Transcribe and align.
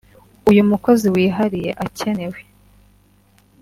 uyu 0.49 0.61
mukozi 0.69 1.07
wihariye 1.15 1.71
akenewe 1.85 2.39